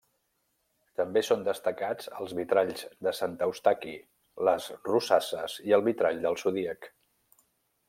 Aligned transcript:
També 1.01 1.21
són 1.27 1.43
destacats 1.47 2.09
els 2.23 2.33
vitralls 2.39 2.87
de 3.09 3.13
Sant 3.19 3.37
Eustaqui, 3.49 3.95
les 4.49 4.73
rosasses 4.91 5.61
i 5.69 5.79
el 5.79 5.87
vitrall 5.91 6.27
del 6.27 6.41
Zodíac. 6.47 6.93